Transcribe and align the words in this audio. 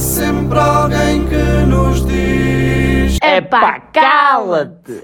sempre 0.00 0.58
alguém 0.58 1.26
que 1.26 1.66
nos 1.66 2.04
diz: 2.06 3.18
Epá, 3.22 3.78
cala-te! 3.92 5.02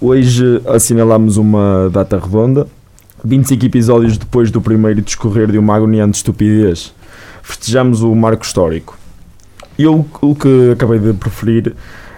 Hoje 0.00 0.62
assinalamos 0.66 1.36
uma 1.36 1.90
data 1.90 2.18
redonda, 2.18 2.66
25 3.22 3.66
episódios 3.66 4.16
depois 4.16 4.50
do 4.50 4.60
primeiro 4.60 5.02
discorrer 5.02 5.50
de 5.50 5.58
uma 5.58 5.76
agoniante 5.76 6.16
estupidez. 6.16 6.94
Festejamos 7.42 8.02
o 8.02 8.14
marco 8.14 8.44
histórico. 8.44 8.96
Eu 9.78 10.06
o 10.22 10.34
que 10.34 10.70
acabei 10.72 10.98
de 10.98 11.12
preferir 11.12 11.74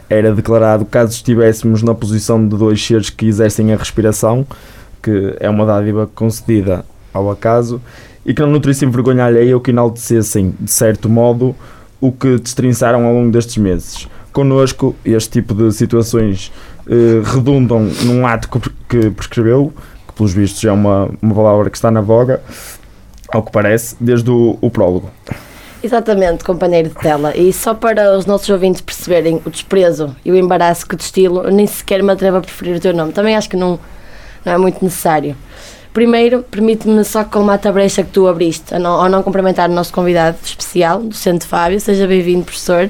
era 0.08 0.32
declarado 0.32 0.84
caso 0.84 1.12
estivéssemos 1.12 1.82
na 1.82 1.94
posição 1.94 2.46
de 2.46 2.56
dois 2.56 2.84
seres 2.84 3.10
que 3.10 3.26
exercem 3.26 3.72
a 3.72 3.76
respiração, 3.76 4.46
que 5.02 5.36
é 5.40 5.50
uma 5.50 5.66
dádiva 5.66 6.08
concedida 6.14 6.84
ao 7.12 7.30
acaso, 7.30 7.80
e 8.28 8.34
que 8.34 8.42
não 8.42 8.50
nutrissem 8.50 8.90
vergonha 8.90 9.24
alheia 9.24 9.54
ou 9.54 9.60
que 9.60 9.70
enaltecessem, 9.70 10.54
de 10.60 10.70
certo 10.70 11.08
modo, 11.08 11.56
o 11.98 12.12
que 12.12 12.36
destrinçaram 12.36 13.06
ao 13.06 13.14
longo 13.14 13.32
destes 13.32 13.56
meses. 13.56 14.06
Connosco, 14.34 14.94
este 15.02 15.40
tipo 15.40 15.54
de 15.54 15.72
situações 15.72 16.52
eh, 16.86 17.22
redundam 17.24 17.90
num 18.04 18.26
ato 18.26 18.50
que, 18.86 19.10
prescreveu, 19.10 19.72
que 20.06 20.12
pelos 20.12 20.34
vistos 20.34 20.62
é 20.62 20.70
uma, 20.70 21.08
uma 21.22 21.34
palavra 21.34 21.70
que 21.70 21.78
está 21.78 21.90
na 21.90 22.02
voga, 22.02 22.42
ao 23.30 23.42
que 23.42 23.50
parece, 23.50 23.96
desde 23.98 24.30
o, 24.30 24.58
o 24.60 24.70
prólogo. 24.70 25.10
Exatamente, 25.82 26.44
companheiro 26.44 26.90
de 26.90 26.96
tela. 26.96 27.34
E 27.34 27.50
só 27.50 27.72
para 27.72 28.14
os 28.14 28.26
nossos 28.26 28.50
ouvintes 28.50 28.82
perceberem 28.82 29.40
o 29.46 29.48
desprezo 29.48 30.14
e 30.22 30.30
o 30.30 30.36
embaraço 30.36 30.86
que 30.86 30.96
destilo, 30.96 31.44
eu 31.44 31.50
nem 31.50 31.66
sequer 31.66 32.02
me 32.02 32.12
atrevo 32.12 32.36
a 32.36 32.40
preferir 32.42 32.76
o 32.76 32.80
teu 32.80 32.92
nome. 32.92 33.10
Também 33.10 33.34
acho 33.34 33.48
que 33.48 33.56
não, 33.56 33.80
não 34.44 34.52
é 34.52 34.58
muito 34.58 34.84
necessário. 34.84 35.34
Primeiro, 35.92 36.42
permite-me 36.42 37.02
só 37.02 37.24
colmar 37.24 37.60
a 37.64 37.72
brecha 37.72 38.02
que 38.02 38.10
tu 38.10 38.28
abriste, 38.28 38.74
ao 38.74 38.80
não, 38.80 39.08
não 39.08 39.22
cumprimentar 39.22 39.68
o 39.68 39.72
nosso 39.72 39.92
convidado 39.92 40.36
especial, 40.44 41.02
docente 41.02 41.46
Fábio. 41.46 41.80
Seja 41.80 42.06
bem-vindo, 42.06 42.44
professor. 42.44 42.88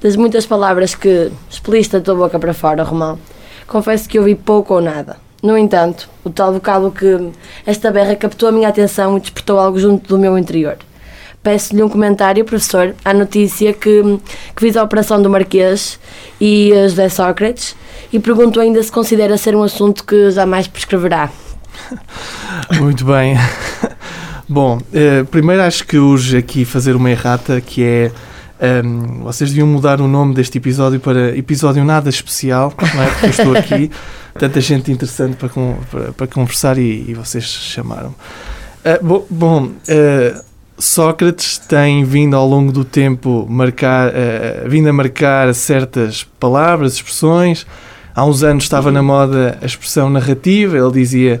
Das 0.00 0.14
muitas 0.14 0.46
palavras 0.46 0.94
que 0.94 1.30
expeliste 1.50 1.94
da 1.94 2.00
tua 2.00 2.14
boca 2.14 2.38
para 2.38 2.54
fora, 2.54 2.82
Romão, 2.84 3.18
confesso 3.66 4.08
que 4.08 4.18
ouvi 4.18 4.34
pouco 4.34 4.74
ou 4.74 4.80
nada. 4.80 5.16
No 5.42 5.56
entanto, 5.56 6.08
o 6.24 6.30
tal 6.30 6.52
vocábulo 6.52 6.90
que 6.90 7.30
esta 7.64 7.90
berra 7.90 8.14
captou 8.16 8.48
a 8.48 8.52
minha 8.52 8.68
atenção 8.68 9.16
e 9.16 9.20
despertou 9.20 9.58
algo 9.58 9.78
junto 9.78 10.08
do 10.08 10.18
meu 10.18 10.36
interior. 10.36 10.76
Peço-lhe 11.42 11.82
um 11.82 11.88
comentário, 11.88 12.44
professor, 12.44 12.94
à 13.04 13.14
notícia 13.14 13.72
que, 13.72 14.02
que 14.54 14.62
visa 14.62 14.80
a 14.80 14.84
operação 14.84 15.22
do 15.22 15.30
Marquês 15.30 15.98
e 16.40 16.72
a 16.72 16.88
José 16.88 17.08
Sócrates 17.08 17.76
e 18.12 18.18
pergunto 18.18 18.60
ainda 18.60 18.82
se 18.82 18.90
considera 18.90 19.36
ser 19.36 19.54
um 19.54 19.62
assunto 19.62 20.04
que 20.04 20.30
jamais 20.30 20.66
prescreverá. 20.66 21.30
Muito 22.80 23.04
bem. 23.04 23.36
Bom, 24.48 24.80
eh, 24.92 25.24
primeiro 25.30 25.62
acho 25.62 25.84
que 25.86 25.98
urge 25.98 26.36
aqui 26.36 26.64
fazer 26.64 26.96
uma 26.96 27.10
errata 27.10 27.60
que 27.60 27.82
é. 27.82 28.10
ehm, 28.60 29.20
vocês 29.22 29.50
deviam 29.50 29.66
mudar 29.66 30.00
o 30.00 30.08
nome 30.08 30.34
deste 30.34 30.56
episódio 30.58 30.98
para 31.00 31.36
episódio 31.36 31.84
nada 31.84 32.08
especial, 32.08 32.72
não 32.94 33.02
é? 33.02 33.06
Porque 33.08 33.26
eu 33.26 33.30
estou 33.30 33.56
aqui, 33.56 33.90
tanta 34.38 34.60
gente 34.60 34.90
interessante 34.90 35.36
para, 35.36 35.48
con- 35.50 35.76
para, 35.90 36.12
para 36.12 36.26
conversar 36.26 36.78
e, 36.78 37.04
e 37.08 37.14
vocês 37.14 37.44
chamaram. 37.44 38.14
Eh, 38.84 38.98
bo- 39.02 39.26
bom, 39.28 39.70
eh, 39.86 40.34
Sócrates 40.78 41.58
tem 41.58 42.04
vindo 42.04 42.34
ao 42.36 42.48
longo 42.48 42.72
do 42.72 42.84
tempo 42.84 43.46
marcar, 43.50 44.10
eh, 44.14 44.64
vindo 44.66 44.88
a 44.88 44.92
marcar 44.92 45.52
certas 45.54 46.24
palavras, 46.40 46.94
expressões. 46.94 47.66
Há 48.14 48.24
uns 48.24 48.42
anos 48.42 48.64
estava 48.64 48.90
na 48.90 49.02
moda 49.02 49.58
a 49.60 49.66
expressão 49.66 50.08
narrativa, 50.08 50.76
ele 50.78 50.90
dizia 50.92 51.40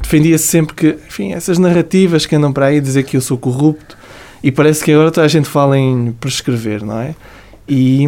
defendia-se 0.00 0.46
sempre 0.46 0.74
que, 0.74 0.96
enfim, 1.08 1.32
essas 1.32 1.58
narrativas 1.58 2.26
que 2.26 2.34
andam 2.36 2.52
para 2.52 2.66
aí 2.66 2.80
dizer 2.80 3.02
que 3.04 3.16
eu 3.16 3.20
sou 3.20 3.36
corrupto 3.38 3.96
e 4.42 4.50
parece 4.52 4.84
que 4.84 4.92
agora 4.92 5.10
toda 5.10 5.24
a 5.24 5.28
gente 5.28 5.48
fala 5.48 5.76
em 5.78 6.12
prescrever, 6.20 6.84
não 6.84 6.98
é? 7.00 7.14
E 7.68 8.04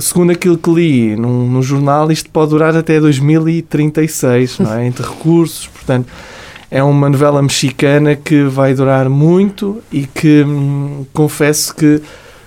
segundo 0.00 0.32
aquilo 0.32 0.58
que 0.58 0.70
li 0.70 1.14
num, 1.16 1.48
num 1.48 1.62
jornal, 1.62 2.10
isto 2.10 2.28
pode 2.30 2.50
durar 2.50 2.74
até 2.76 2.98
2036, 3.00 4.58
não 4.58 4.72
é? 4.74 4.86
Entre 4.86 5.06
recursos, 5.06 5.68
portanto, 5.68 6.08
é 6.70 6.82
uma 6.82 7.08
novela 7.08 7.40
mexicana 7.40 8.16
que 8.16 8.42
vai 8.44 8.74
durar 8.74 9.08
muito 9.08 9.80
e 9.92 10.06
que 10.06 10.42
hum, 10.44 11.06
confesso 11.12 11.74
que 11.74 12.02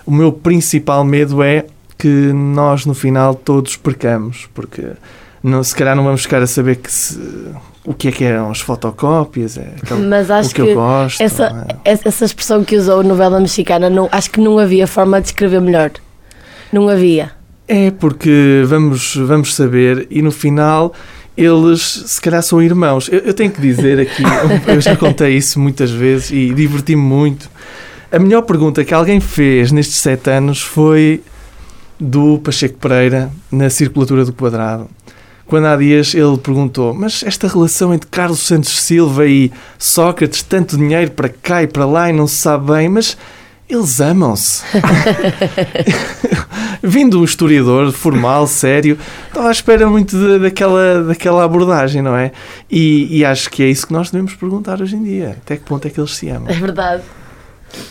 o 0.06 0.12
meu 0.12 0.32
principal 0.34 1.04
medo 1.06 1.42
é 1.42 1.66
que 1.98 2.08
nós 2.34 2.86
no 2.86 2.94
final 2.94 3.34
todos 3.36 3.78
percamos, 3.78 4.50
porque 4.54 4.84
não, 5.42 5.64
se 5.64 5.74
calhar 5.76 5.96
não 5.96 6.04
vamos 6.04 6.24
ficar 6.24 6.42
a 6.42 6.48
saber 6.48 6.78
que 6.78 6.92
se- 6.92 7.18
o 7.86 7.94
que 7.94 8.10
é 8.10 8.12
que 8.12 8.24
eram 8.24 8.52
as 8.52 8.60
fotocópias, 8.60 9.58
é 9.58 9.74
aquele- 9.82 10.08
Mas 10.08 10.30
acho 10.30 10.50
o 10.50 10.54
que, 10.54 10.64
que 10.64 10.70
eu 10.70 10.76
gosto. 10.76 11.22
essa, 11.22 11.68
é? 11.86 11.92
essa 12.06 12.26
expressão 12.26 12.64
que 12.64 12.76
usou 12.76 13.04
novela 13.04 13.40
mexicana, 13.40 13.90
não, 13.90 14.08
acho 14.12 14.30
que 14.30 14.40
não 14.40 14.60
havia 14.60 14.86
forma 14.86 15.20
de 15.22 15.28
escrever 15.28 15.62
melhor. 15.62 15.92
Não 16.72 16.88
havia. 16.90 17.32
É 17.68 17.92
porque 17.92 18.64
vamos, 18.66 19.16
vamos 19.16 19.56
saber 19.56 20.08
e 20.10 20.22
no 20.22 20.32
final 20.32 20.94
eles 21.38 22.04
se 22.08 22.22
calhar 22.22 22.44
são 22.44 22.62
irmãos. 22.62 23.08
Eu, 23.12 23.20
eu 23.20 23.34
tenho 23.34 23.52
que 23.52 23.62
dizer 23.62 24.00
aqui, 24.00 24.24
eu 24.68 24.82
já 24.82 24.96
contei 24.96 25.38
isso 25.38 25.60
muitas 25.60 25.90
vezes 25.90 26.32
e 26.32 26.54
diverti-me 26.54 27.02
muito. 27.02 27.50
A 28.12 28.20
melhor 28.20 28.42
pergunta 28.42 28.84
que 28.84 28.94
alguém 28.94 29.20
fez 29.20 29.72
nestes 29.72 29.98
sete 29.98 30.30
anos 30.32 30.62
foi 30.62 31.22
do 32.00 32.40
Pacheco 32.40 32.78
Pereira 32.78 33.30
na 33.52 33.70
circulatura 33.70 34.26
do 34.26 34.34
quadrado. 34.34 34.90
Quando 35.50 35.66
há 35.66 35.76
dias 35.76 36.14
ele 36.14 36.38
perguntou: 36.38 36.94
Mas 36.94 37.24
esta 37.26 37.48
relação 37.48 37.94
entre 37.94 38.08
Carlos 38.10 38.40
Santos 38.40 38.80
Silva 38.82 39.26
e 39.26 39.52
Sócrates, 39.78 40.44
tanto 40.44 40.78
dinheiro 40.78 41.12
para 41.12 41.30
cá 41.30 41.64
e 41.64 41.68
para 41.68 41.86
lá 41.86 42.10
e 42.10 42.14
não 42.14 42.28
se 42.28 42.36
sabe 42.36 42.72
bem, 42.72 42.88
mas 42.88 43.18
eles 43.68 44.00
amam-se. 44.00 44.64
Vindo 46.82 47.20
um 47.20 47.24
historiador 47.24 47.92
formal, 47.92 48.48
sério, 48.48 48.98
estava 49.28 49.50
à 49.50 49.52
espera 49.52 49.90
muito 49.90 50.18
de- 50.18 50.40
daquela, 50.40 51.04
daquela 51.04 51.44
abordagem, 51.44 52.02
não 52.02 52.16
é? 52.16 52.32
E, 52.70 53.18
e 53.20 53.26
acho 53.26 53.50
que 53.50 53.64
é 53.64 53.68
isso 53.68 53.88
que 53.88 53.94
nós 53.94 54.10
devemos 54.12 54.34
perguntar 54.36 54.82
hoje 54.82 54.96
em 54.96 55.04
dia. 55.04 55.38
Até 55.44 55.58
que 55.58 55.64
ponto 55.64 55.86
é 55.88 55.90
que 55.90 56.00
eles 56.00 56.16
se 56.16 56.30
amam? 56.30 56.50
É 56.50 56.54
verdade. 56.54 57.04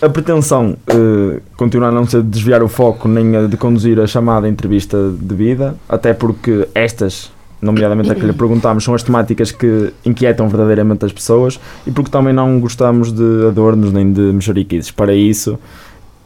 A 0.03 0.09
pretensão 0.09 0.77
eh, 0.89 1.41
continua 1.57 1.89
a 1.89 1.93
não 1.93 2.05
ser 2.07 2.23
de 2.23 2.29
desviar 2.29 2.63
o 2.65 2.69
foco 2.69 3.07
nem 3.07 3.37
a 3.37 3.47
de 3.47 3.57
conduzir 3.57 4.01
a 4.01 4.07
chamada 4.09 4.49
entrevista 4.49 4.97
de 5.17 5.35
vida, 5.35 5.77
até 5.89 6.13
porque 6.13 6.67
estas, 6.75 7.31
nomeadamente 7.61 8.11
a 8.11 8.15
que 8.15 8.25
lhe 8.25 8.33
perguntámos, 8.35 8.85
são 8.85 8.95
as 8.95 9.03
temáticas 9.03 9.51
que 9.53 9.93
inquietam 10.05 10.49
verdadeiramente 10.49 11.05
as 11.05 11.13
pessoas 11.13 11.59
e 11.87 11.91
porque 11.91 12.11
também 12.11 12.33
não 12.33 12.59
gostamos 12.61 13.13
de 13.13 13.47
adornos 13.49 13.93
nem 13.93 14.13
de 14.13 14.21
mexeriquices. 14.21 14.91
Para 14.91 15.13
isso, 15.15 15.59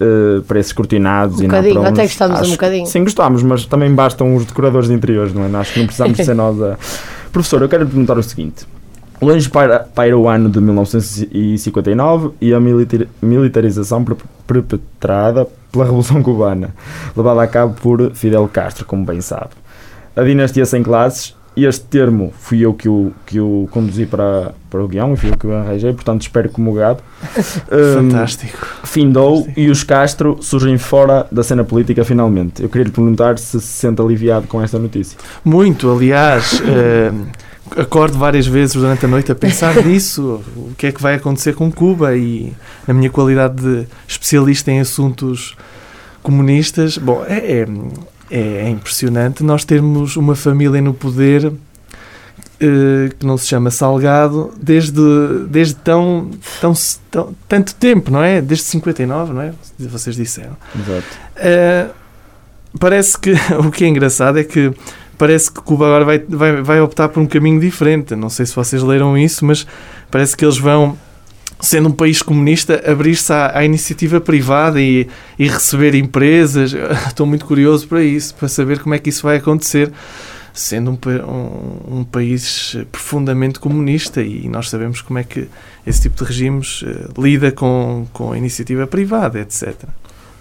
eh, 0.00 0.40
para 0.46 0.58
esses 0.60 0.72
cortinados 0.72 1.40
Um 1.40 1.44
e 1.44 1.46
não 1.48 1.54
bocadinho, 1.54 1.74
para 1.80 1.82
uns, 1.82 1.92
até 1.92 2.02
gostamos 2.02 2.48
um 2.48 2.50
bocadinho. 2.52 2.86
Sim, 2.86 3.04
gostamos, 3.04 3.42
mas 3.42 3.64
também 3.66 3.94
bastam 3.94 4.34
os 4.36 4.44
decoradores 4.44 4.88
de 4.88 4.94
interiores, 4.94 5.32
não 5.32 5.44
é? 5.44 5.60
Acho 5.60 5.72
que 5.74 5.78
não 5.80 5.86
precisamos 5.86 6.16
de 6.16 6.24
ser 6.24 6.34
nós 6.36 6.60
a... 6.62 6.76
Professor, 7.32 7.62
eu 7.62 7.68
quero 7.68 7.84
lhe 7.84 7.90
perguntar 7.90 8.18
o 8.18 8.22
seguinte. 8.22 8.66
Longe 9.22 9.48
para, 9.48 9.78
para 9.80 10.18
o 10.18 10.28
ano 10.28 10.50
de 10.50 10.60
1959 10.60 12.30
e 12.40 12.52
a 12.52 12.58
militar- 12.60 13.06
militarização 13.22 14.04
per- 14.04 14.16
perpetrada 14.46 15.46
pela 15.70 15.84
Revolução 15.84 16.22
Cubana, 16.22 16.74
levada 17.16 17.40
a 17.42 17.46
cabo 17.46 17.74
por 17.80 18.10
Fidel 18.14 18.48
Castro, 18.52 18.84
como 18.84 19.04
bem 19.04 19.20
sabe. 19.20 19.50
A 20.14 20.22
dinastia 20.22 20.64
sem 20.66 20.82
classes, 20.82 21.34
este 21.56 21.84
termo 21.84 22.32
fui 22.38 22.60
eu 22.60 22.72
que 22.72 22.88
o, 22.88 23.12
que 23.26 23.38
o 23.38 23.68
conduzi 23.70 24.06
para, 24.06 24.54
para 24.70 24.82
o 24.82 24.88
guião 24.88 25.12
e 25.12 25.16
fui 25.16 25.30
eu 25.30 25.36
que 25.36 25.46
o 25.46 25.54
arranjei, 25.54 25.92
portanto 25.92 26.22
espero 26.22 26.48
como 26.48 26.70
o 26.70 26.74
gado. 26.74 27.02
Hum, 27.70 28.08
Fantástico. 28.10 28.66
findou 28.84 29.46
e 29.56 29.68
os 29.68 29.84
Castro 29.84 30.38
surgem 30.40 30.78
fora 30.78 31.26
da 31.30 31.42
cena 31.42 31.62
política 31.62 32.04
finalmente. 32.04 32.62
Eu 32.62 32.68
queria 32.68 32.86
lhe 32.86 32.90
perguntar 32.90 33.38
se 33.38 33.60
se 33.60 33.66
sente 33.66 34.00
aliviado 34.00 34.46
com 34.46 34.62
esta 34.62 34.78
notícia. 34.78 35.18
Muito, 35.44 35.90
aliás, 35.92 36.62
eh, 36.66 37.12
acordo 37.76 38.18
várias 38.18 38.46
vezes 38.46 38.74
durante 38.74 39.04
a 39.04 39.08
noite 39.08 39.30
a 39.30 39.34
pensar 39.34 39.76
nisso, 39.84 40.42
o 40.56 40.72
que 40.76 40.86
é 40.86 40.92
que 40.92 41.02
vai 41.02 41.16
acontecer 41.16 41.54
com 41.54 41.70
Cuba 41.70 42.16
e 42.16 42.52
na 42.88 42.94
minha 42.94 43.10
qualidade 43.10 43.56
de 43.56 43.86
especialista 44.08 44.70
em 44.70 44.80
assuntos 44.80 45.54
comunistas, 46.22 46.96
bom, 46.96 47.24
é, 47.26 47.60
é, 47.60 47.66
é 48.38 48.68
impressionante 48.68 49.42
nós 49.44 49.64
termos 49.64 50.16
uma 50.16 50.34
família 50.34 50.80
no 50.80 50.94
poder 50.94 51.52
eh, 52.60 53.10
que 53.18 53.26
não 53.26 53.36
se 53.36 53.46
chama 53.48 53.70
Salgado 53.70 54.52
desde, 54.60 55.00
desde 55.48 55.74
tão, 55.74 56.30
tão, 56.60 56.72
tão- 57.10 57.34
tanto 57.48 57.74
tempo, 57.74 58.10
não 58.10 58.22
é? 58.22 58.40
Desde 58.40 58.64
59, 58.66 59.32
não 59.32 59.42
é? 59.42 59.52
Vocês 59.78 60.14
disseram. 60.16 60.56
Exato. 60.74 61.06
Uh, 61.36 62.78
parece 62.78 63.18
que 63.18 63.32
o 63.58 63.70
que 63.70 63.84
é 63.84 63.88
engraçado 63.88 64.38
é 64.38 64.44
que 64.44 64.72
parece 65.18 65.50
que 65.52 65.60
Cuba 65.60 65.86
agora 65.86 66.04
vai, 66.04 66.18
vai, 66.20 66.62
vai 66.62 66.80
optar 66.80 67.08
por 67.08 67.20
um 67.20 67.26
caminho 67.26 67.60
diferente. 67.60 68.14
Não 68.14 68.30
sei 68.30 68.46
se 68.46 68.54
vocês 68.54 68.82
leram 68.82 69.18
isso, 69.18 69.44
mas 69.44 69.66
parece 70.10 70.36
que 70.36 70.44
eles 70.44 70.56
vão, 70.58 70.96
sendo 71.62 71.88
um 71.88 71.92
país 71.92 72.20
comunista, 72.20 72.82
abrir-se 72.84 73.32
à, 73.32 73.56
à 73.56 73.64
iniciativa 73.64 74.20
privada 74.20 74.80
e, 74.80 75.08
e 75.38 75.46
receber 75.46 75.94
empresas. 75.94 76.74
Estou 77.06 77.24
muito 77.24 77.46
curioso 77.46 77.86
para 77.86 78.02
isso, 78.02 78.34
para 78.34 78.48
saber 78.48 78.80
como 78.80 78.94
é 78.96 78.98
que 78.98 79.08
isso 79.08 79.22
vai 79.22 79.36
acontecer. 79.36 79.90
Sendo 80.52 80.90
um, 80.90 80.98
um, 81.08 82.00
um 82.00 82.04
país 82.04 82.76
profundamente 82.90 83.58
comunista 83.58 84.20
e 84.20 84.46
nós 84.48 84.68
sabemos 84.68 85.00
como 85.00 85.18
é 85.18 85.24
que 85.24 85.48
esse 85.86 86.02
tipo 86.02 86.16
de 86.22 86.24
regimes 86.28 86.84
eh, 86.86 87.08
lida 87.18 87.50
com, 87.50 88.06
com 88.12 88.32
a 88.32 88.36
iniciativa 88.36 88.86
privada, 88.86 89.40
etc. 89.40 89.72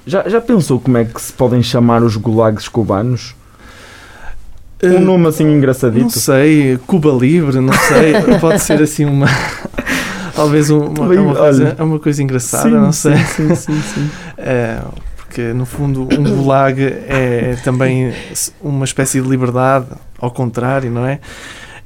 Já, 0.06 0.28
já 0.28 0.42
pensou 0.42 0.82
como 0.82 0.98
é 0.98 1.06
que 1.06 1.22
se 1.22 1.32
podem 1.32 1.64
chamar 1.64 2.04
os 2.04 2.18
gulags 2.18 2.68
cubanos? 2.68 3.34
Eh, 4.82 4.88
Um 4.88 5.00
nome 5.00 5.28
assim 5.28 5.46
engraçadito. 5.46 6.04
Não 6.04 6.10
sei, 6.10 6.78
Cuba 6.86 7.12
Livre, 7.12 7.62
não 7.62 7.72
sei. 7.74 8.14
Pode 8.42 8.60
ser 8.60 8.82
assim 8.82 9.06
uma. 9.06 9.28
Talvez 10.42 10.70
um- 10.70 10.86
uma, 10.88 11.16
é 11.16 11.20
uma, 11.20 11.36
coisa, 11.36 11.76
uma 11.80 12.00
coisa 12.00 12.24
engraçada, 12.24 12.70
Sim, 12.70 12.76
não 12.76 12.92
sei. 12.92 13.18
Sim, 13.18 13.56
sim, 13.56 13.82
sim. 13.82 14.10
É, 14.38 14.80
porque 15.18 15.54
no 15.54 15.66
fundo 15.66 16.08
um 16.12 16.24
gulag 16.36 16.82
é 16.82 17.56
também 17.64 18.12
uma 18.60 18.84
espécie 18.86 19.22
de 19.22 19.28
liberdade, 19.28 19.86
ao 20.20 20.32
contrário, 20.32 20.90
não 20.92 21.06
é? 21.06 21.20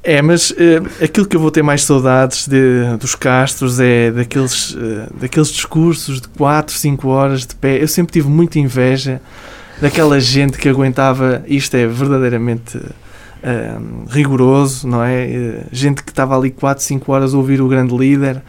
É, 0.02 0.22
mas 0.22 0.54
eh, 0.56 0.80
aquilo 1.04 1.26
que 1.26 1.34
eu 1.36 1.40
vou 1.40 1.50
ter 1.50 1.62
mais 1.62 1.82
saudades 1.84 2.46
de- 2.48 2.96
dos 2.98 3.14
Castros 3.14 3.78
é 3.80 4.10
daqueles, 4.10 4.76
eh, 4.80 5.08
daqueles 5.20 5.48
discursos 5.48 6.20
de 6.20 6.28
4, 6.28 6.74
5 6.74 7.08
horas 7.08 7.44
de 7.46 7.54
pé. 7.56 7.82
Eu 7.82 7.88
sempre 7.88 8.12
tive 8.12 8.28
muita 8.28 8.58
inveja 8.58 9.20
daquela 9.80 10.18
gente 10.20 10.58
que 10.58 10.68
aguentava, 10.68 11.42
isto 11.46 11.76
é 11.76 11.86
verdadeiramente 11.86 12.80
eh, 13.42 13.76
rigoroso, 14.08 14.86
não 14.88 15.02
é? 15.02 15.24
Eh, 15.30 15.60
gente 15.72 16.02
que 16.02 16.10
estava 16.10 16.36
ali 16.36 16.50
4, 16.50 16.82
5 16.82 17.12
horas 17.12 17.34
a 17.34 17.36
ouvir 17.36 17.60
o 17.60 17.68
grande 17.68 17.96
líder 17.96 18.42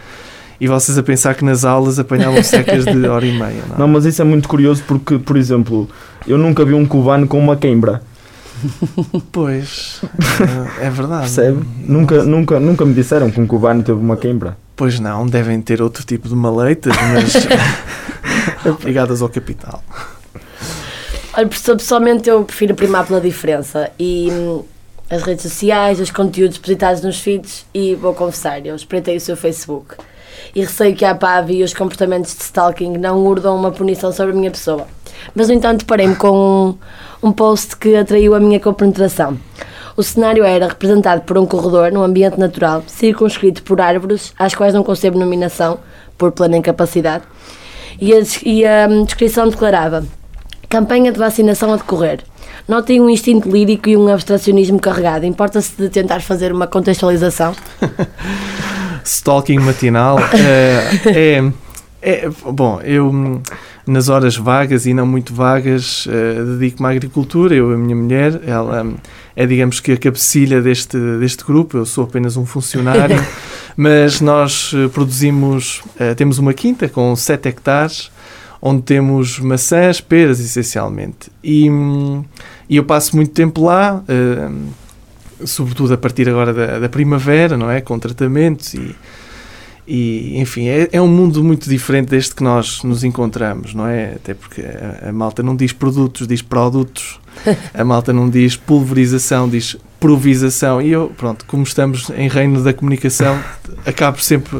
e 0.59 0.67
vocês 0.67 0.97
a 0.97 1.03
pensar 1.03 1.35
que 1.35 1.45
nas 1.45 1.63
aulas 1.65 1.99
apanhavam 1.99 2.41
secas 2.43 2.85
de 2.85 3.07
hora 3.07 3.25
e 3.25 3.31
meia, 3.31 3.63
não 3.69 3.75
é? 3.75 3.79
Não, 3.79 3.87
mas 3.87 4.05
isso 4.05 4.21
é 4.21 4.25
muito 4.25 4.47
curioso 4.49 4.83
porque, 4.87 5.17
por 5.19 5.37
exemplo, 5.37 5.87
eu 6.27 6.37
nunca 6.37 6.65
vi 6.65 6.73
um 6.73 6.85
cubano 6.85 7.27
com 7.27 7.39
uma 7.39 7.55
queimbra. 7.55 8.01
Pois, 9.31 10.01
eh, 10.79 10.87
é 10.87 10.89
verdade. 10.89 11.21
Percebe? 11.21 11.63
Nunca, 11.85 12.23
nunca, 12.23 12.59
nunca 12.59 12.85
me 12.85 12.93
disseram 12.93 13.29
que 13.29 13.39
um 13.39 13.45
cubano 13.45 13.83
teve 13.83 13.99
uma 13.99 14.17
queimbra. 14.17 14.57
Pois 14.75 14.99
não, 14.99 15.27
devem 15.27 15.61
ter 15.61 15.79
outro 15.81 16.03
tipo 16.03 16.27
de 16.27 16.35
maleitas, 16.35 16.93
mas 17.13 17.47
ligadas 18.83 19.21
ao 19.21 19.29
capital. 19.29 19.83
Olha, 21.35 21.47
pessoal- 21.47 21.77
pessoalmente 21.77 22.27
eu 22.29 22.43
prefiro 22.43 22.73
primar 22.73 23.05
pela 23.05 23.21
diferença 23.21 23.91
e 23.99 24.27
as 25.09 25.23
redes 25.23 25.43
sociais, 25.43 25.99
os 25.99 26.11
conteúdos 26.11 26.57
depositados 26.57 27.01
nos 27.01 27.19
feeds 27.19 27.65
e 27.73 27.95
vou 27.95 28.13
confessar, 28.13 28.65
eu 28.65 28.75
espreitei 28.75 29.17
o 29.17 29.21
seu 29.21 29.37
Facebook 29.37 29.95
e 30.53 30.61
receio 30.61 30.95
que 30.95 31.05
a 31.05 31.15
PAV 31.15 31.51
e 31.51 31.63
os 31.63 31.73
comportamentos 31.73 32.35
de 32.35 32.43
stalking 32.43 32.97
não 32.97 33.25
urdam 33.25 33.55
uma 33.55 33.71
punição 33.71 34.11
sobre 34.11 34.33
a 34.33 34.35
minha 34.35 34.51
pessoa. 34.51 34.87
Mas 35.33 35.47
no 35.47 35.53
entanto 35.53 35.85
parei-me 35.85 36.15
com 36.15 36.77
um, 37.21 37.27
um 37.27 37.31
post 37.31 37.75
que 37.77 37.95
atraiu 37.95 38.35
a 38.35 38.39
minha 38.39 38.59
compenetração. 38.59 39.37
O 39.95 40.03
cenário 40.03 40.43
era 40.43 40.67
representado 40.67 41.21
por 41.21 41.37
um 41.37 41.45
corredor 41.45 41.91
num 41.91 42.03
ambiente 42.03 42.39
natural, 42.39 42.83
circunscrito 42.85 43.63
por 43.63 43.81
árvores, 43.81 44.33
às 44.37 44.53
quais 44.53 44.73
não 44.73 44.83
concebo 44.83 45.17
nominação, 45.17 45.79
por 46.17 46.31
plena 46.31 46.57
incapacidade, 46.57 47.23
e 47.99 48.13
a, 48.13 48.19
e 48.43 48.65
a 48.65 48.87
hum, 48.89 49.05
descrição 49.05 49.49
declarava 49.49 50.05
Campanha 50.69 51.13
de 51.13 51.17
vacinação 51.17 51.71
a 51.71 51.77
decorrer. 51.77 52.19
Notem 52.67 52.99
um 52.99 53.09
instinto 53.09 53.49
lírico 53.49 53.89
e 53.89 53.95
um 53.95 54.07
abstracionismo 54.09 54.79
carregado. 54.79 55.25
Importa-se 55.25 55.71
de 55.77 55.89
tentar 55.89 56.21
fazer 56.21 56.51
uma 56.51 56.67
contextualização? 56.67 57.55
Stalking 59.05 59.59
matinal 59.59 60.19
eh, 60.33 60.99
é, 61.07 61.51
é. 62.01 62.29
Bom, 62.51 62.81
eu 62.81 63.41
nas 63.87 64.09
horas 64.09 64.35
vagas 64.35 64.85
e 64.85 64.93
não 64.93 65.07
muito 65.07 65.33
vagas 65.33 66.05
eh, 66.09 66.43
dedico-me 66.43 66.89
à 66.89 66.91
agricultura. 66.91 67.55
Eu 67.55 67.71
a 67.71 67.77
minha 67.77 67.95
mulher, 67.95 68.41
ela 68.45 68.83
hum, 68.83 68.95
é, 69.35 69.45
digamos 69.45 69.79
que, 69.79 69.93
a 69.93 69.97
cabecilha 69.97 70.61
deste, 70.61 70.97
deste 71.19 71.45
grupo. 71.45 71.77
Eu 71.77 71.85
sou 71.85 72.03
apenas 72.03 72.35
um 72.35 72.45
funcionário, 72.45 73.15
mas 73.77 74.19
nós 74.19 74.73
eh, 74.75 74.89
produzimos. 74.89 75.81
eh, 75.97 76.13
temos 76.13 76.37
uma 76.37 76.53
quinta 76.53 76.89
com 76.89 77.15
7 77.15 77.47
hectares. 77.47 78.11
Onde 78.61 78.81
temos 78.81 79.39
maçãs, 79.39 80.01
peras, 80.01 80.39
essencialmente. 80.39 81.29
E, 81.43 81.67
e 82.69 82.75
eu 82.75 82.83
passo 82.83 83.15
muito 83.15 83.31
tempo 83.31 83.63
lá, 83.63 84.03
eh, 84.07 84.49
sobretudo 85.45 85.93
a 85.93 85.97
partir 85.97 86.27
agora 86.27 86.53
da, 86.53 86.79
da 86.79 86.89
primavera, 86.89 87.55
não 87.57 87.69
é? 87.69 87.81
Com 87.81 87.99
tratamentos 87.99 88.73
e, 88.73 88.95
e 89.87 90.39
enfim, 90.39 90.67
é, 90.67 90.89
é 90.91 91.01
um 91.01 91.07
mundo 91.07 91.43
muito 91.43 91.69
diferente 91.69 92.09
deste 92.09 92.35
que 92.35 92.43
nós 92.43 92.83
nos 92.83 93.03
encontramos, 93.03 93.73
não 93.73 93.87
é? 93.87 94.15
Até 94.15 94.33
porque 94.33 94.61
a, 94.61 95.09
a 95.09 95.13
malta 95.13 95.41
não 95.41 95.55
diz 95.55 95.71
produtos, 95.71 96.27
diz 96.27 96.41
produtos, 96.41 97.19
a 97.73 97.83
malta 97.83 98.11
não 98.11 98.29
diz 98.29 98.55
pulverização, 98.55 99.47
diz 99.47 99.77
provisação. 99.99 100.81
E 100.81 100.91
eu, 100.91 101.11
pronto, 101.15 101.45
como 101.45 101.63
estamos 101.63 102.09
em 102.09 102.27
reino 102.27 102.61
da 102.63 102.73
comunicação, 102.73 103.39
acabo 103.85 104.19
sempre 104.21 104.59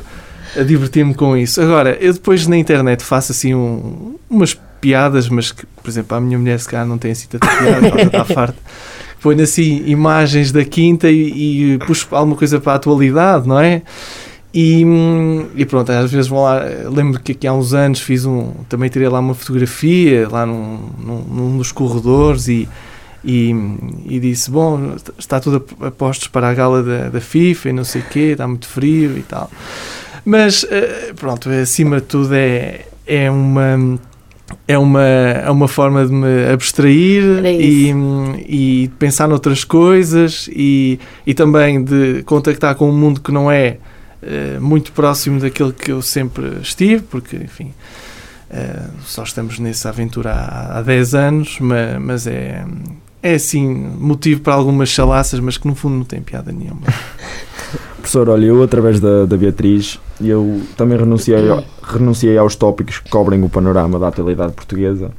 a 0.60 0.64
divertir-me 0.64 1.14
com 1.14 1.36
isso. 1.38 1.62
Agora, 1.62 1.98
eu 2.00 2.14
depois 2.14 2.48
na 2.48 2.58
internet 2.58 3.04
faço 3.04 3.32
assim 3.32 3.54
um- 3.54 4.16
umas 4.30 4.54
piadas, 4.82 5.28
mas 5.30 5.52
que, 5.52 5.66
por 5.66 5.90
exemplo, 5.90 6.16
a 6.18 6.22
minha 6.22 6.38
mulher 6.38 6.60
se 6.60 6.68
calhar 6.70 6.86
não 6.86 6.98
tem 6.98 7.12
assim 7.12 7.28
tanta 7.28 7.48
piada, 7.48 7.88
ela 7.88 8.02
está 8.04 8.26
farta. 8.26 8.58
Ponho 9.22 9.42
assim 9.42 9.84
imagens 9.88 10.52
da 10.52 10.64
quinta 10.64 11.10
e, 11.10 11.74
e 11.74 11.78
puxo 11.80 12.08
alguma 12.12 12.36
coisa 12.36 12.60
para 12.60 12.74
a 12.74 12.76
atualidade, 12.76 13.48
não 13.48 13.60
é? 13.60 13.82
E, 14.54 14.84
e 15.56 15.66
pronto, 15.66 15.92
às 15.92 16.12
vezes 16.12 16.28
vou 16.28 16.44
lá. 16.44 16.62
Lembro 16.90 17.20
que 17.20 17.32
aqui 17.34 17.46
há 17.48 17.54
uns 17.54 17.74
anos 17.74 18.00
fiz 18.00 18.26
um. 18.26 18.52
Também 18.70 18.90
tirei 18.90 19.08
lá 19.10 19.20
uma 19.20 19.34
fotografia, 19.34 20.28
lá 20.30 20.46
num, 20.46 20.80
num, 21.00 21.20
num 21.22 21.58
dos 21.58 21.72
corredores, 21.72 22.48
e, 22.48 22.68
e, 23.26 23.54
e 24.08 24.20
disse: 24.20 24.50
Bom, 24.50 24.96
está 25.18 25.40
tudo 25.40 25.64
a 25.82 25.92
postos 25.92 26.28
para 26.28 26.50
a 26.50 26.54
gala 26.54 26.82
da, 26.82 27.10
da 27.10 27.20
FIFA 27.22 27.70
e 27.70 27.74
não 27.74 27.84
sei 27.84 28.02
o 28.02 28.06
quê, 28.06 28.20
está 28.32 28.48
muito 28.48 28.68
frio 28.68 29.18
e 29.18 29.22
tal. 29.24 29.50
Mas 30.28 30.66
eh, 30.70 31.14
pronto, 31.16 31.50
acima 31.50 32.02
de 32.02 32.08
tudo 32.08 32.36
é, 32.36 32.82
é 33.06 33.32
uma. 33.32 33.98
É 34.66 34.78
uma, 34.78 35.04
é 35.04 35.50
uma 35.50 35.68
forma 35.68 36.06
de 36.06 36.12
me 36.12 36.50
abstrair 36.54 37.46
e, 37.46 37.94
e 38.48 38.88
pensar 38.98 39.28
noutras 39.28 39.66
coisas 39.66 40.50
e, 40.54 41.00
e 41.26 41.34
também 41.34 41.84
de 41.84 42.24
contactar 42.24 42.76
com 42.76 42.90
um 42.90 42.94
mundo 42.94 43.20
que 43.20 43.30
não 43.30 43.52
é 43.52 43.78
eh, 44.22 44.58
muito 44.60 44.94
próximo 44.94 45.40
daquele 45.40 45.74
que 45.74 45.92
eu 45.92 46.02
sempre 46.02 46.60
estive, 46.62 47.04
porque, 47.04 47.36
enfim, 47.36 47.74
eh, 48.50 48.88
só 49.06 49.24
estamos 49.24 49.60
nessa 49.60 49.90
aventura 49.90 50.32
há, 50.32 50.78
há 50.78 50.82
10 50.82 51.16
anos, 51.16 51.58
mas, 51.60 52.02
mas 52.02 52.28
é, 52.28 52.66
é 53.22 53.34
assim, 53.34 53.68
motivo 54.00 54.40
para 54.40 54.54
algumas 54.54 54.88
chalaças, 54.88 55.42
mas 55.42 55.58
que 55.58 55.68
no 55.68 55.76
fundo 55.76 55.96
não 55.96 56.06
tem 56.06 56.22
piada 56.22 56.54
nenhuma. 56.54 56.84
Professor, 57.98 58.30
olha, 58.30 58.46
eu 58.46 58.64
através 58.64 59.02
da, 59.02 59.26
da 59.26 59.36
Beatriz, 59.36 60.00
eu 60.22 60.62
também 60.76 60.98
renunciei, 60.98 61.38
renunciei 61.84 62.38
aos 62.38 62.56
tópicos 62.56 63.00
que 63.00 63.10
cobrem 63.10 63.44
o 63.44 63.50
panorama 63.50 64.00
da 64.00 64.08
atualidade 64.08 64.54
portuguesa 64.54 65.12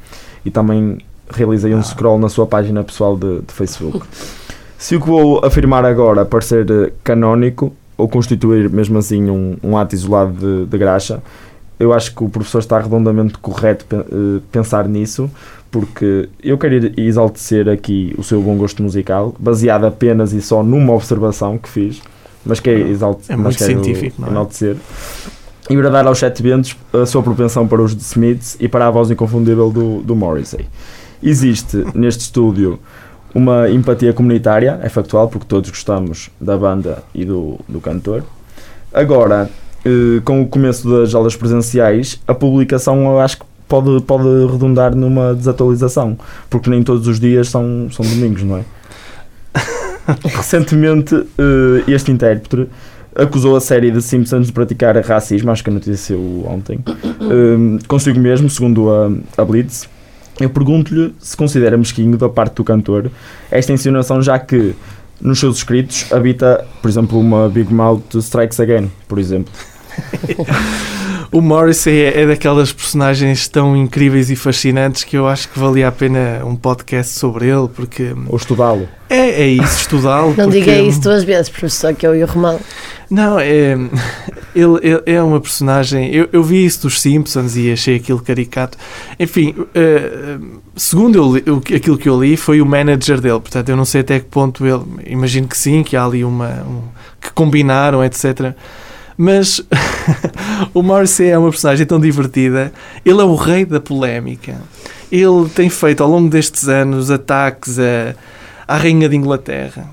e 0.45 0.51
também 0.51 0.99
realizei 1.31 1.75
um 1.75 1.79
Ah. 1.79 1.83
scroll 1.83 2.19
na 2.19 2.29
sua 2.29 2.47
página 2.47 2.83
pessoal 2.83 3.17
de, 3.17 3.41
de 3.41 3.53
Facebook. 3.53 4.07
Se 4.79 4.97
o 4.97 5.01
que 5.01 5.07
vou 5.07 5.45
afirmar 5.45 5.85
agora 5.85 6.25
parecer 6.25 6.67
eh, 6.71 6.93
canónico 7.03 7.73
ou 7.97 8.09
constituir 8.09 8.71
mesmo 8.71 8.99
assim 8.99 9.29
um, 9.29 9.57
um 9.63 9.77
ato 9.77 9.95
isolado 9.95 10.33
de, 10.33 10.67
de 10.71 10.79
graxa, 10.79 11.21
eu 11.79 11.93
acho 11.93 12.15
que 12.15 12.25
o 12.25 12.29
professor 12.29 12.61
está 12.61 12.79
redondamente 12.79 13.37
correto 13.39 13.85
eh, 13.93 14.41
pensar 14.51 14.89
nisso, 14.89 15.31
porque 15.71 16.29
eu 16.43 16.57
quero 16.57 16.93
exaltecer 17.01 17.69
aqui 17.69 18.15
o 18.17 18.23
seu 18.23 18.41
bom 18.41 18.57
gosto 18.57 18.83
musical, 18.83 19.35
baseado 19.39 19.85
apenas 19.85 20.33
e 20.33 20.41
só 20.41 20.63
numa 20.63 20.93
observação 20.95 21.59
que 21.59 21.69
fiz, 21.69 22.01
mas 22.49 22.59
que 22.59 22.71
é 22.71 22.79
exalte, 22.81 23.31
É 23.31 23.37
muito 23.37 23.57
quero 23.57 23.71
científico, 23.71 24.21
não 24.21 24.29
é? 24.29 24.31
enaltecer. 24.33 24.77
E 25.71 25.77
bradar 25.77 26.07
aos 26.07 26.19
sete 26.19 26.43
ventos 26.43 26.75
a 26.93 27.05
sua 27.05 27.23
propensão 27.23 27.69
para 27.69 27.83
os 27.83 27.93
Smiths 27.93 28.57
e 28.59 28.67
para 28.67 28.87
a 28.87 28.91
voz 28.91 29.11
inconfundível 29.11 29.71
do, 29.71 30.03
do 30.03 30.17
Morrissey. 30.17 30.67
Existe 31.23 31.85
neste 31.95 32.23
estúdio 32.23 32.79
uma 33.35 33.69
empatia 33.71 34.13
comunitária, 34.15 34.81
é 34.83 34.89
factual, 34.89 35.29
porque 35.29 35.47
todos 35.47 35.69
gostamos 35.69 36.31
da 36.41 36.57
banda 36.57 37.03
e 37.15 37.25
do, 37.25 37.61
do 37.69 37.81
cantor. 37.81 38.25
Agora, 38.93 39.51
eh, 39.85 40.21
com 40.25 40.41
o 40.41 40.49
começo 40.49 40.89
das 40.89 41.15
aulas 41.15 41.37
presenciais, 41.37 42.19
a 42.27 42.35
publicação 42.35 43.05
eu 43.05 43.21
acho 43.21 43.39
que 43.39 43.45
pode, 43.69 44.01
pode 44.03 44.25
redundar 44.51 44.95
numa 44.97 45.35
desatualização, 45.35 46.19
porque 46.49 46.71
nem 46.71 46.83
todos 46.83 47.07
os 47.07 47.21
dias 47.21 47.51
são, 47.51 47.89
são 47.91 48.05
domingos, 48.05 48.43
não 48.43 48.57
é? 48.57 48.65
Recentemente, 50.25 51.15
eh, 51.15 51.85
este 51.89 52.11
intérprete 52.11 52.69
acusou 53.15 53.57
a 53.57 53.61
série 53.61 53.91
de 53.91 54.01
Simpsons 54.01 54.47
de 54.47 54.53
praticar 54.53 54.97
racismo, 54.97 55.51
acho 55.51 55.65
que 55.65 55.71
a 55.71 55.73
notícia 55.73 55.97
saiu 55.97 56.47
ontem, 56.49 56.81
eh, 56.87 57.85
consigo 57.87 58.19
mesmo, 58.19 58.49
segundo 58.49 58.91
a, 58.91 59.11
a 59.37 59.45
Blitz. 59.45 59.89
Eu 60.41 60.51
pergunto-lhe 60.51 61.15
se 61.19 61.37
considera 61.37 61.77
mesquinho 61.77 62.17
da 62.17 62.29
parte 62.29 62.55
do 62.55 62.65
cantor 62.65 63.11
esta 63.51 63.73
insinuação, 63.73 64.23
já 64.23 64.39
que 64.39 64.75
nos 65.21 65.41
seus 65.41 65.57
escritos 65.57 66.13
habita, 66.13 66.65
por 66.81 66.89
exemplo, 66.89 67.19
uma 67.19 67.49
Big 67.49 67.75
Mouth 67.75 68.15
Strikes 68.15 68.61
Again, 68.61 68.91
por 69.09 69.19
exemplo. 69.19 69.53
o 71.31 71.41
Morrissey 71.41 72.01
é, 72.03 72.23
é 72.23 72.27
daquelas 72.27 72.73
personagens 72.73 73.47
tão 73.49 73.77
incríveis 73.77 74.31
e 74.31 74.37
fascinantes 74.37 75.05
que 75.05 75.17
eu 75.17 75.27
acho 75.29 75.49
que 75.49 75.59
valia 75.59 75.89
a 75.89 75.93
pena 75.93 76.43
um 76.45 76.57
podcast 76.57 77.13
sobre 77.19 77.47
ele, 77.49 77.69
porque 77.69 78.15
Ou 78.29 78.37
estudá-lo. 78.37 78.89
é, 79.11 79.43
é 79.43 79.47
isso, 79.49 79.81
estudá-lo. 79.83 80.29
Não 80.37 80.45
porque- 80.45 80.61
diga 80.61 80.79
isso 80.81 81.01
duas 81.01 81.25
vezes, 81.25 81.49
professor, 81.49 81.95
que 81.95 82.07
eu 82.07 82.15
e 82.17 82.23
o 82.23 82.27
Romão. 82.27 82.59
Não, 83.11 83.39
é, 83.41 83.73
ele, 84.55 84.79
ele 84.83 85.03
é 85.07 85.23
uma 85.23 85.41
personagem. 85.41 86.15
Eu, 86.15 86.29
eu 86.33 86.43
vi 86.43 86.65
isso 86.65 86.83
dos 86.83 87.01
Simpsons 87.01 87.57
e 87.57 87.73
achei 87.73 87.97
aquilo 87.97 88.21
caricato. 88.21 88.77
Enfim, 89.19 89.55
eh, 89.75 90.37
segundo 90.77 91.39
eu 91.47 91.57
aquilo 91.75 91.97
que 91.97 92.07
eu 92.09 92.21
li, 92.23 92.37
foi 92.37 92.61
o 92.61 92.67
manager 92.67 93.19
dele. 93.19 93.41
Portanto, 93.41 93.69
eu 93.71 93.77
não 93.79 93.87
sei 93.87 94.03
até 94.03 94.21
que 94.21 94.27
ponto 94.27 94.67
ele. 94.67 94.83
Imagino 95.07 95.49
que 95.49 95.57
sim, 95.57 95.83
que 95.83 95.97
há 95.97 96.05
ali 96.05 96.23
uma. 96.23 96.49
um- 96.69 96.83
que 97.21 97.33
combinaram, 97.33 98.05
etc. 98.05 98.55
Mas 99.21 99.61
o 100.73 100.81
Morrissey 100.81 101.29
é 101.29 101.37
uma 101.37 101.51
personagem 101.51 101.85
tão 101.85 101.99
divertida. 101.99 102.73
Ele 103.05 103.21
é 103.21 103.25
o 103.25 103.35
rei 103.35 103.65
da 103.65 103.81
polémica. 103.81 104.55
Ele 105.11 105.49
tem 105.53 105.69
feito 105.69 106.05
ao 106.05 106.09
longo 106.09 106.31
destes 106.31 106.69
anos 106.69 107.11
ataques 107.11 107.81
a, 107.81 108.15
à 108.67 108.77
Rainha 108.77 109.09
de 109.09 109.17
Inglaterra. 109.17 109.91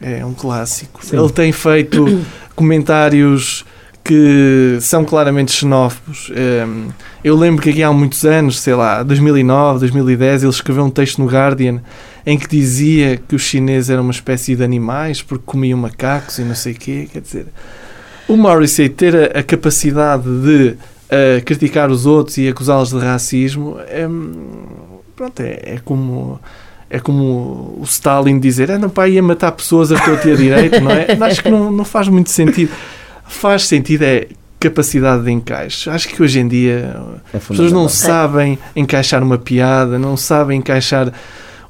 É 0.00 0.24
um 0.24 0.32
clássico. 0.32 1.04
Sim. 1.04 1.18
Ele 1.18 1.30
tem 1.30 1.52
feito 1.52 2.24
comentários 2.56 3.66
que 4.02 4.78
são 4.80 5.04
claramente 5.04 5.52
xenófobos. 5.52 6.30
Hum, 6.30 6.88
Eu 7.22 7.36
lembro 7.36 7.62
que 7.62 7.68
aqui 7.68 7.82
há 7.82 7.92
muitos 7.92 8.24
anos, 8.24 8.58
sei 8.60 8.74
lá, 8.74 9.02
2009, 9.02 9.80
2010, 9.80 10.44
ele 10.44 10.50
escreveu 10.50 10.84
um 10.84 10.90
texto 10.90 11.18
no 11.18 11.26
Guardian 11.26 11.82
em 12.24 12.38
que 12.38 12.48
dizia 12.48 13.18
que 13.18 13.34
os 13.34 13.42
chineses 13.42 13.90
eram 13.90 14.04
uma 14.04 14.12
espécie 14.12 14.56
de 14.56 14.64
animais 14.64 15.20
porque 15.20 15.44
comiam 15.44 15.78
macacos 15.78 16.38
e 16.38 16.42
não 16.42 16.54
sei 16.54 16.72
o 16.72 16.76
quê. 16.76 17.08
Quer 17.12 17.20
dizer, 17.20 17.46
o 18.28 18.36
Morrissey 18.36 18.88
ter 18.88 19.16
a, 19.34 19.40
a 19.40 19.42
capacidade 19.42 20.24
de 20.24 20.68
uh, 20.76 21.44
criticar 21.44 21.90
os 21.90 22.06
outros 22.06 22.36
e 22.38 22.48
acusá-los 22.48 22.90
de 22.90 22.98
racismo 22.98 23.76
é, 23.88 24.06
pronto, 25.16 25.40
é, 25.40 25.74
é 25.74 25.80
como 25.84 26.38
é 26.90 26.98
como 26.98 27.76
o 27.78 27.82
Stalin 27.84 28.38
dizer 28.38 28.70
anda 28.70 28.88
para 28.88 29.04
aí 29.04 29.18
a 29.18 29.22
matar 29.22 29.52
pessoas 29.52 29.92
a 29.92 29.98
torto 29.98 30.26
e 30.28 30.32
a 30.32 30.36
direito, 30.36 30.80
não 30.80 30.90
é? 30.90 31.06
Acho 31.20 31.42
que 31.42 31.50
não, 31.50 31.70
não 31.70 31.84
faz 31.84 32.08
muito 32.08 32.30
sentido. 32.30 32.70
Faz 33.26 33.64
sentido 33.66 34.04
é 34.04 34.26
capacidade 34.58 35.22
de 35.22 35.30
encaixe. 35.30 35.90
Acho 35.90 36.08
que 36.08 36.22
hoje 36.22 36.40
em 36.40 36.48
dia 36.48 36.96
É 37.32 37.36
as 37.36 37.44
pessoas 37.46 37.70
não 37.72 37.88
sabem 37.90 38.58
encaixar 38.74 39.22
uma 39.22 39.36
piada, 39.36 39.98
não 39.98 40.16
sabem 40.16 40.58
encaixar 40.60 41.12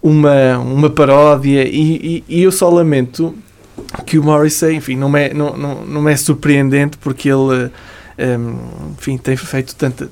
uma, 0.00 0.56
uma 0.58 0.88
paródia 0.88 1.66
e, 1.68 2.22
e- 2.28 2.36
e 2.38 2.42
eu 2.42 2.52
só 2.52 2.70
lamento 2.70 3.34
que 4.06 4.18
o 4.18 4.22
Morrissey, 4.22 4.74
enfim, 4.76 4.96
não 4.96 5.16
é, 5.16 5.32
não, 5.32 5.56
não, 5.56 5.84
não 5.86 6.08
é 6.08 6.16
surpreendente 6.16 6.96
porque 6.98 7.28
ele, 7.28 7.70
hum, 8.38 8.56
enfim, 8.98 9.16
tem 9.18 9.36
feito 9.36 9.74
tanta, 9.74 10.10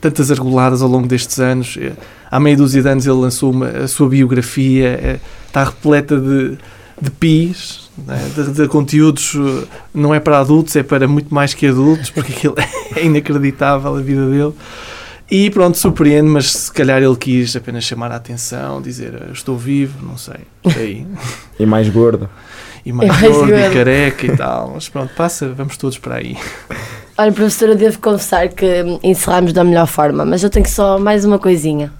tantas 0.00 0.30
argoladas 0.30 0.82
ao 0.82 0.88
longo 0.88 1.06
destes 1.06 1.38
anos. 1.38 1.76
Eh, 1.80 1.92
Há 2.30 2.40
meia 2.40 2.56
dúzia 2.56 2.80
de 2.80 2.88
anos 2.88 3.04
ele 3.04 3.16
lançou 3.16 3.50
uma, 3.50 3.68
a 3.68 3.86
sua 3.86 4.08
biografia, 4.08 4.88
eh, 4.88 5.20
está 5.46 5.64
repleta 5.64 6.18
de, 6.18 6.56
de 6.98 7.10
pis, 7.10 7.90
né, 8.06 8.30
de, 8.34 8.52
de 8.52 8.68
conteúdos, 8.68 9.34
eh, 9.36 9.66
não 9.92 10.14
é 10.14 10.18
para 10.18 10.38
adultos, 10.38 10.74
é 10.76 10.82
para 10.82 11.06
muito 11.06 11.32
mais 11.34 11.52
que 11.52 11.66
adultos, 11.66 12.08
porque 12.08 12.32
aquilo 12.32 12.54
é 12.96 13.04
inacreditável 13.04 13.94
a 13.94 14.00
vida 14.00 14.30
dele. 14.30 14.54
E 15.30 15.50
pronto, 15.50 15.76
surpreende, 15.76 16.28
mas 16.28 16.52
se 16.52 16.72
calhar 16.72 17.02
ele 17.02 17.16
quis 17.16 17.54
apenas 17.54 17.84
chamar 17.84 18.10
a 18.12 18.16
atenção, 18.16 18.80
dizer 18.80 19.14
"Eu 19.28 19.32
estou 19.32 19.58
vivo, 19.58 19.98
não 20.02 20.16
sei, 20.16 20.40
aí. 20.74 21.06
E 21.60 21.66
mais 21.66 21.86
gordo. 21.90 22.30
E 22.84 22.92
mais 22.92 23.08
Mais 23.08 23.32
gordo 23.36 23.54
e 23.54 23.70
careca 23.70 24.26
e 24.26 24.36
tal. 24.36 24.72
Mas 24.74 24.88
pronto, 24.88 25.12
passa, 25.14 25.48
vamos 25.56 25.76
todos 25.76 25.98
para 25.98 26.16
aí. 26.16 26.36
Olha, 27.16 27.30
professor, 27.32 27.68
eu 27.68 27.76
devo 27.76 27.98
confessar 27.98 28.48
que 28.48 28.66
encerramos 29.02 29.52
da 29.52 29.62
melhor 29.62 29.86
forma, 29.86 30.24
mas 30.24 30.42
eu 30.42 30.50
tenho 30.50 30.66
só 30.68 30.98
mais 30.98 31.24
uma 31.24 31.38
coisinha. 31.38 31.92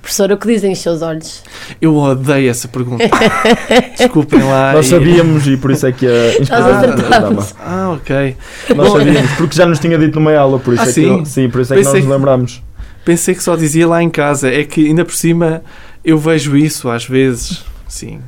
Professor, 0.00 0.30
o 0.30 0.36
que 0.36 0.46
dizem 0.46 0.72
os 0.72 0.78
seus 0.78 1.02
olhos? 1.02 1.42
Eu 1.82 1.96
odeio 1.96 2.48
essa 2.48 2.68
pergunta. 2.68 3.02
Desculpem 3.98 4.40
lá. 4.44 4.72
Nós 4.72 4.86
e- 4.86 4.90
sabíamos 4.90 5.46
e 5.48 5.56
por 5.56 5.72
isso 5.72 5.84
é 5.86 5.90
que 5.92 6.06
a 6.06 6.28
inspiração 6.40 6.72
Nós 6.72 6.84
acertámos. 6.84 7.54
Ah, 7.58 7.90
ok. 7.90 8.36
Nós 8.76 8.88
Bom, 8.88 8.98
sabíamos, 8.98 9.30
porque 9.32 9.56
já 9.56 9.66
nos 9.66 9.80
tinha 9.80 9.98
dito 9.98 10.14
numa 10.20 10.32
aula, 10.36 10.60
por 10.60 10.74
isso 10.74 10.82
Ah, 10.84 10.88
é 10.88 10.92
sim? 10.92 11.22
que, 11.24 11.28
sim, 11.28 11.48
por 11.50 11.60
isso 11.60 11.74
é 11.74 11.76
que 11.76 11.82
Pensei 11.82 12.00
nós 12.00 12.04
nos 12.04 12.12
que- 12.12 12.18
lembramos. 12.18 12.62
Pensei 13.04 13.34
que 13.34 13.42
só 13.42 13.56
dizia 13.56 13.86
lá 13.88 14.00
em 14.02 14.08
casa. 14.10 14.48
É 14.48 14.62
que 14.64 14.86
ainda 14.86 15.04
por 15.04 15.14
cima 15.14 15.62
eu 16.04 16.18
vejo 16.18 16.56
isso 16.56 16.88
às 16.88 17.04
vezes. 17.04 17.64
Sim. 17.88 18.20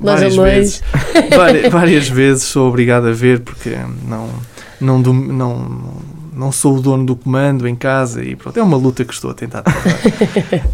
Nós 0.00 0.14
várias 0.20 0.34
anões. 0.38 0.54
vezes. 0.54 0.82
Vari- 1.36 1.68
várias 1.70 2.08
vezes 2.08 2.42
sou 2.44 2.68
obrigado 2.68 3.06
a 3.06 3.12
ver 3.12 3.40
porque 3.40 3.76
não, 4.08 4.28
não, 4.80 4.98
não, 4.98 5.78
não 6.34 6.50
sou 6.52 6.76
o 6.76 6.80
dono 6.80 7.04
do 7.06 7.14
comando 7.14 7.68
em 7.68 7.74
casa 7.76 8.24
e 8.24 8.34
pronto, 8.34 8.58
é 8.58 8.62
uma 8.62 8.76
luta 8.76 9.04
que 9.04 9.12
estou 9.12 9.30
a 9.30 9.34
tentar. 9.34 9.62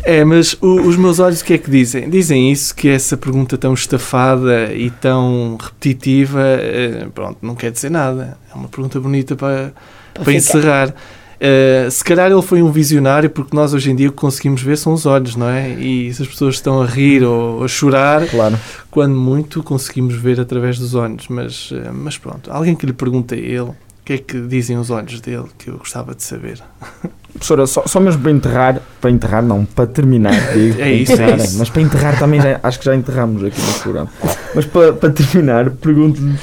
É, 0.03 0.25
mas 0.25 0.55
o- 0.61 0.81
os 0.83 0.97
meus 0.97 1.19
olhos 1.19 1.41
o 1.41 1.45
que 1.45 1.55
é 1.55 1.59
que 1.59 1.71
dizem? 1.71 2.09
Dizem 2.09 2.51
isso, 2.51 2.75
que 2.75 2.89
essa 2.89 3.17
pergunta 3.17 3.59
tão 3.59 3.75
estafada 3.75 4.73
e 4.73 4.91
tão 4.91 5.57
repetitiva, 5.61 6.41
eh, 6.43 7.07
pronto, 7.15 7.37
não 7.43 7.55
quer 7.55 7.71
dizer 7.71 7.91
nada. 7.91 8.39
É 8.51 8.55
uma 8.55 8.69
pergunta 8.69 8.99
bonita 8.99 9.37
para, 9.37 9.73
Para 10.15 10.33
encerrar. 10.33 10.95
Uh, 11.41 11.91
se 11.91 12.03
calhar 12.03 12.31
ele 12.33 12.43
foi 12.43 12.63
um 12.63 12.71
visionário, 12.73 13.31
porque 13.31 13.55
nós 13.55 13.73
hoje 13.73 13.91
em 13.91 13.95
dia 13.97 14.09
o 14.09 14.11
que 14.13 14.19
conseguimos 14.19 14.61
ver 14.61 14.77
são 14.77 14.93
os 14.93 15.07
olhos, 15.07 15.37
não 15.37 15.49
é? 15.49 15.71
E 15.71 16.13
se 16.13 16.23
as 16.23 16.29
pessoas 16.29 16.57
estão 16.57 16.83
a 16.83 16.87
rir 16.87 17.23
ou 17.23 17.63
a 17.63 17.69
chorar, 17.69 18.27
Claro. 18.27 18.59
quando 18.91 19.15
muito 19.15 19.63
conseguimos 19.63 20.15
ver 20.15 20.41
através 20.41 20.79
dos 20.79 20.95
olhos. 20.95 21.27
Mas, 21.29 21.71
uh, 21.71 21.93
mas 21.95 22.19
pronto, 22.19 22.51
alguém 22.51 22.75
que 22.75 22.85
lhe 22.87 22.93
pergunte 22.93 23.35
a 23.35 23.37
ele 23.37 23.61
o 23.61 23.77
que 24.05 24.15
é 24.15 24.19
que 24.19 24.41
dizem 24.41 24.77
os 24.79 24.91
olhos 24.91 25.21
dele, 25.21 25.45
que 25.59 25.69
eu 25.71 25.77
gostava 25.79 26.15
de 26.15 26.23
saber. 26.25 26.59
Professora, 27.35 27.67
só, 27.67 27.85
só 27.87 28.01
mesmo 28.01 28.21
para 28.23 28.33
enterrar, 28.33 28.81
para 29.01 29.11
enterrar 29.11 29.43
não, 29.45 29.65
para 29.65 29.87
terminar, 29.87 30.33
digo, 30.55 30.81
É 30.81 30.91
isso, 30.93 31.13
é 31.21 31.37
isso. 31.37 31.59
mas 31.59 31.69
para 31.71 31.83
enterrar 31.83 32.19
também 32.19 32.41
já, 32.41 32.59
acho 32.63 32.79
que 32.81 32.85
já 32.87 32.97
enterramos 32.97 33.45
aqui 33.45 33.61
no 33.61 33.73
programa. 33.75 34.11
Mas 34.55 34.65
para, 34.65 34.93
para 34.95 35.11
terminar, 35.11 35.71
pergunto-lhe 35.71 36.35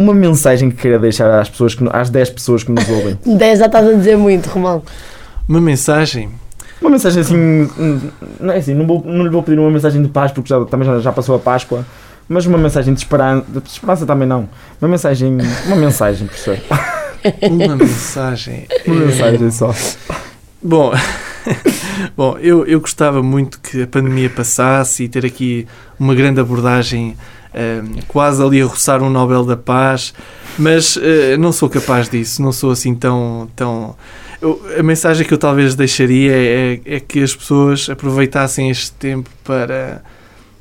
uma 0.00 0.14
mensagem 0.14 0.70
que 0.70 0.78
queira 0.78 0.98
deixar 0.98 1.30
às 1.38 1.48
pessoas, 1.50 1.74
que, 1.74 1.84
às 1.92 2.08
10 2.08 2.30
pessoas 2.30 2.64
que 2.64 2.72
nos 2.72 2.88
ouvem. 2.88 3.18
10 3.36 3.58
já 3.58 3.66
estás 3.66 3.86
a 3.86 3.92
dizer 3.92 4.16
muito, 4.16 4.46
Romão. 4.48 4.82
Uma 5.46 5.60
mensagem. 5.60 6.30
Uma 6.80 6.88
mensagem 6.90 7.20
assim, 7.20 7.68
não 8.40 8.52
é 8.52 8.56
assim, 8.56 8.72
não, 8.72 8.86
vou, 8.86 9.02
não 9.04 9.22
lhe 9.24 9.28
vou 9.28 9.42
pedir 9.42 9.58
uma 9.58 9.70
mensagem 9.70 10.02
de 10.02 10.08
paz 10.08 10.32
porque 10.32 10.48
já, 10.48 10.64
também 10.64 10.86
já, 10.88 10.98
já 11.00 11.12
passou 11.12 11.36
a 11.36 11.38
Páscoa, 11.38 11.84
mas 12.26 12.46
uma 12.46 12.56
mensagem 12.56 12.94
de 12.94 13.00
esperança, 13.00 13.44
de 13.50 13.68
esperança 13.68 14.06
também 14.06 14.26
não, 14.26 14.48
uma 14.80 14.88
mensagem, 14.88 15.36
uma 15.66 15.76
mensagem, 15.76 16.26
professor, 16.26 16.56
Uma 17.50 17.76
mensagem. 17.76 18.66
uma 18.86 18.96
Eh, 19.02 19.06
mensagem 19.06 19.50
só. 19.50 19.74
Bom, 20.62 20.92
bom 22.16 22.38
eu, 22.38 22.64
eu 22.66 22.80
gostava 22.80 23.22
muito 23.22 23.60
que 23.60 23.82
a 23.82 23.86
pandemia 23.86 24.30
passasse 24.30 25.04
e 25.04 25.08
ter 25.08 25.26
aqui 25.26 25.66
uma 25.98 26.14
grande 26.14 26.40
abordagem, 26.40 27.14
eh, 27.54 27.82
quase 28.08 28.42
ali 28.42 28.60
a 28.62 28.66
roçar 28.66 29.02
um 29.02 29.10
Nobel 29.10 29.44
da 29.44 29.56
Paz, 29.56 30.12
mas 30.58 30.98
eh, 31.00 31.36
não 31.36 31.52
sou 31.52 31.68
capaz 31.68 32.08
disso, 32.08 32.42
não 32.42 32.52
sou 32.52 32.70
assim 32.70 32.94
tão. 32.94 33.48
tão 33.56 33.94
eu- 34.40 34.60
a 34.78 34.82
mensagem 34.82 35.26
que 35.26 35.34
eu 35.34 35.38
talvez 35.38 35.74
deixaria 35.74 36.32
é, 36.32 36.80
é 36.84 37.00
que 37.00 37.22
as 37.22 37.34
pessoas 37.34 37.88
aproveitassem 37.90 38.70
este 38.70 38.92
tempo 38.92 39.28
para 39.44 40.02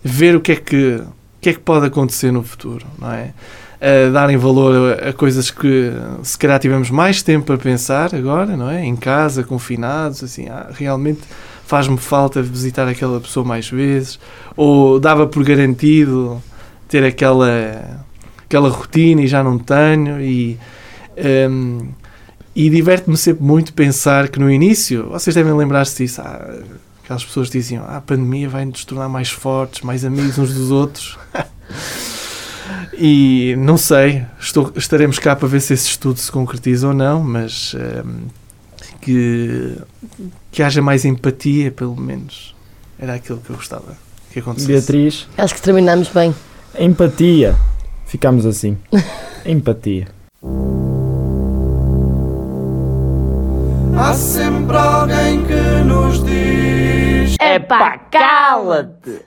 ver 0.03 0.35
o 0.35 0.41
que 0.41 0.51
é 0.51 0.55
que, 0.55 0.95
o 0.95 1.07
que, 1.41 1.49
é 1.49 1.53
que 1.53 1.59
pode 1.59 1.85
acontecer 1.85 2.31
no 2.31 2.43
futuro, 2.43 2.85
não 2.99 3.11
é? 3.11 3.33
a 3.81 4.11
darem 4.11 4.35
valor 4.35 4.99
a, 5.01 5.09
a 5.09 5.13
coisas 5.13 5.49
que 5.49 5.93
se 6.21 6.37
calhar 6.37 6.59
tivemos 6.59 6.89
mais 6.89 7.21
tempo 7.23 7.45
para 7.45 7.57
pensar 7.57 8.13
agora, 8.13 8.57
não 8.57 8.69
é? 8.69 8.83
Em 8.83 8.93
casa, 8.95 9.41
confinados, 9.41 10.21
assim, 10.21 10.49
ah, 10.49 10.67
realmente 10.73 11.21
faz-me 11.65 11.97
falta 11.97 12.41
visitar 12.41 12.89
aquela 12.89 13.21
pessoa 13.21 13.45
mais 13.45 13.69
vezes, 13.69 14.19
ou 14.57 14.99
dava 14.99 15.25
por 15.27 15.45
garantido 15.45 16.43
ter 16.89 17.03
aquela, 17.05 18.01
aquela 18.39 18.69
rotina 18.69 19.21
e 19.21 19.27
já 19.27 19.41
não 19.43 19.57
tenho, 19.57 20.19
e, 20.19 20.57
hum, 21.49 21.87
e 22.55 22.69
diverte-me 22.69 23.15
sempre 23.15 23.43
muito 23.43 23.73
pensar 23.73 24.27
que 24.27 24.39
no 24.39 24.49
início, 24.51 25.07
vocês 25.09 25.33
devem 25.35 25.53
lembrar-se 25.53 26.03
disso, 26.03 26.19
ah, 26.21 26.59
aquelas 27.03 27.23
pessoas 27.23 27.49
diziam, 27.49 27.85
ah, 27.87 27.97
a 27.97 28.01
pandemia 28.01 28.49
vai 28.49 28.65
nos 28.65 28.83
tornar 28.83 29.07
mais 29.07 29.29
fortes, 29.29 29.81
mais 29.81 30.03
amigos 30.03 30.37
uns 30.37 30.53
dos 30.53 30.71
outros. 30.71 31.17
E 33.01 33.55
não 33.57 33.77
sei, 33.77 34.25
estou- 34.39 34.73
estaremos 34.75 35.17
cá 35.19 35.33
para 35.35 35.47
ver 35.47 35.61
se 35.61 35.73
esse 35.73 35.87
estudo 35.87 36.19
se 36.19 36.29
concretiza 36.29 36.87
ou 36.89 36.93
não, 36.93 37.23
mas 37.23 37.73
hum, 37.73 38.27
que, 38.99 39.77
que 40.51 40.61
haja 40.61 40.81
mais 40.81 41.05
empatia, 41.05 41.71
pelo 41.71 41.95
menos. 41.95 42.53
Era 42.99 43.13
aquilo 43.15 43.39
que 43.39 43.49
eu 43.51 43.55
gostava 43.55 43.97
que 44.31 44.39
acontecesse. 44.39 44.71
Beatriz, 44.71 45.27
Acho 45.37 45.55
que 45.55 45.61
terminamos 45.61 46.09
bem. 46.09 46.35
Empatia, 46.77 47.55
ficamos 48.05 48.45
assim, 48.45 48.77
empatia. 49.45 50.07
Há 53.97 54.13
sempre 54.13 54.77
alguém 54.77 55.43
que 55.43 55.83
nos 55.85 56.23
diz. 56.23 57.35
Epá, 57.41 57.97
cala-te! 58.09 59.21